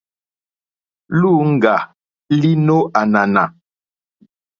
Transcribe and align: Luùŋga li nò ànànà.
Luùŋga 1.19 1.75
li 2.41 2.51
nò 2.65 2.77
ànànà. 3.01 3.43